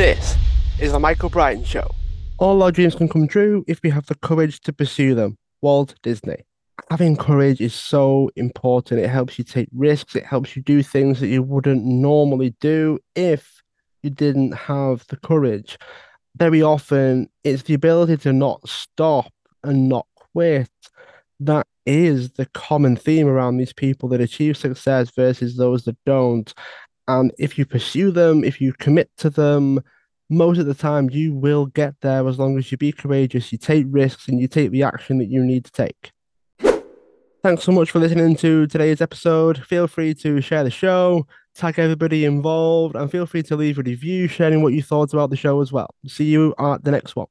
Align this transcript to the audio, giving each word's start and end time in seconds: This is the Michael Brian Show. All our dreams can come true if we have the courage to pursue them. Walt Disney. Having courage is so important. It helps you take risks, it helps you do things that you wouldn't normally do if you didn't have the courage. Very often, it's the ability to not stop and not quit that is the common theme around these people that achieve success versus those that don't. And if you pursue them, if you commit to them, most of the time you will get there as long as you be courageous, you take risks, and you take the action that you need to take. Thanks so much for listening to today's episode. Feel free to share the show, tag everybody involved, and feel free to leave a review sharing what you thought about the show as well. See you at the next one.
This 0.00 0.34
is 0.80 0.92
the 0.92 0.98
Michael 0.98 1.28
Brian 1.28 1.62
Show. 1.62 1.86
All 2.38 2.62
our 2.62 2.72
dreams 2.72 2.94
can 2.94 3.06
come 3.06 3.28
true 3.28 3.66
if 3.68 3.82
we 3.82 3.90
have 3.90 4.06
the 4.06 4.14
courage 4.14 4.62
to 4.62 4.72
pursue 4.72 5.14
them. 5.14 5.36
Walt 5.60 5.94
Disney. 6.02 6.46
Having 6.90 7.18
courage 7.18 7.60
is 7.60 7.74
so 7.74 8.30
important. 8.34 9.00
It 9.00 9.10
helps 9.10 9.36
you 9.36 9.44
take 9.44 9.68
risks, 9.74 10.16
it 10.16 10.24
helps 10.24 10.56
you 10.56 10.62
do 10.62 10.82
things 10.82 11.20
that 11.20 11.26
you 11.26 11.42
wouldn't 11.42 11.84
normally 11.84 12.54
do 12.62 12.98
if 13.14 13.62
you 14.02 14.08
didn't 14.08 14.52
have 14.52 15.06
the 15.08 15.18
courage. 15.18 15.76
Very 16.34 16.62
often, 16.62 17.28
it's 17.44 17.64
the 17.64 17.74
ability 17.74 18.16
to 18.22 18.32
not 18.32 18.66
stop 18.66 19.30
and 19.64 19.90
not 19.90 20.06
quit 20.14 20.70
that 21.40 21.66
is 21.86 22.32
the 22.32 22.46
common 22.46 22.94
theme 22.94 23.26
around 23.26 23.56
these 23.56 23.72
people 23.72 24.08
that 24.10 24.20
achieve 24.20 24.56
success 24.56 25.10
versus 25.10 25.56
those 25.56 25.84
that 25.84 25.96
don't. 26.04 26.52
And 27.10 27.32
if 27.38 27.58
you 27.58 27.66
pursue 27.66 28.12
them, 28.12 28.44
if 28.44 28.60
you 28.60 28.72
commit 28.72 29.10
to 29.16 29.30
them, 29.30 29.82
most 30.28 30.58
of 30.58 30.66
the 30.66 30.74
time 30.74 31.10
you 31.10 31.34
will 31.34 31.66
get 31.66 31.94
there 32.02 32.26
as 32.28 32.38
long 32.38 32.56
as 32.56 32.70
you 32.70 32.78
be 32.78 32.92
courageous, 32.92 33.50
you 33.50 33.58
take 33.58 33.86
risks, 33.88 34.28
and 34.28 34.40
you 34.40 34.46
take 34.46 34.70
the 34.70 34.84
action 34.84 35.18
that 35.18 35.28
you 35.28 35.42
need 35.42 35.64
to 35.64 35.72
take. 35.72 36.12
Thanks 37.42 37.64
so 37.64 37.72
much 37.72 37.90
for 37.90 37.98
listening 37.98 38.36
to 38.36 38.68
today's 38.68 39.00
episode. 39.00 39.58
Feel 39.64 39.88
free 39.88 40.14
to 40.14 40.40
share 40.40 40.62
the 40.62 40.70
show, 40.70 41.26
tag 41.56 41.80
everybody 41.80 42.24
involved, 42.24 42.94
and 42.94 43.10
feel 43.10 43.26
free 43.26 43.42
to 43.42 43.56
leave 43.56 43.80
a 43.80 43.82
review 43.82 44.28
sharing 44.28 44.62
what 44.62 44.72
you 44.72 44.82
thought 44.82 45.12
about 45.12 45.30
the 45.30 45.36
show 45.36 45.60
as 45.60 45.72
well. 45.72 45.92
See 46.06 46.26
you 46.26 46.54
at 46.60 46.84
the 46.84 46.92
next 46.92 47.16
one. 47.16 47.26